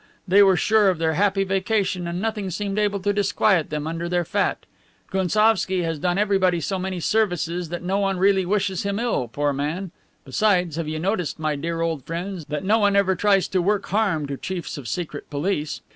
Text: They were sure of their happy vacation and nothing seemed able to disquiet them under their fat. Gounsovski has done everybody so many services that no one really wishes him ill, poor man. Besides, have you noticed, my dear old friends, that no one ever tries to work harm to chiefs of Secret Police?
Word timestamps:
They 0.27 0.41
were 0.41 0.55
sure 0.57 0.89
of 0.89 0.97
their 0.97 1.13
happy 1.13 1.43
vacation 1.43 2.07
and 2.07 2.19
nothing 2.19 2.49
seemed 2.49 2.79
able 2.79 2.99
to 3.01 3.13
disquiet 3.13 3.69
them 3.69 3.85
under 3.85 4.09
their 4.09 4.25
fat. 4.25 4.65
Gounsovski 5.11 5.83
has 5.83 5.99
done 5.99 6.17
everybody 6.17 6.59
so 6.59 6.79
many 6.79 6.99
services 6.99 7.69
that 7.69 7.83
no 7.83 7.99
one 7.99 8.17
really 8.17 8.43
wishes 8.43 8.81
him 8.81 8.97
ill, 8.97 9.27
poor 9.27 9.53
man. 9.53 9.91
Besides, 10.25 10.77
have 10.77 10.87
you 10.87 10.97
noticed, 10.97 11.37
my 11.37 11.55
dear 11.55 11.81
old 11.81 12.03
friends, 12.03 12.45
that 12.45 12.63
no 12.63 12.79
one 12.79 12.95
ever 12.95 13.15
tries 13.15 13.47
to 13.49 13.61
work 13.61 13.85
harm 13.89 14.25
to 14.25 14.37
chiefs 14.37 14.75
of 14.75 14.87
Secret 14.87 15.29
Police? 15.29 15.81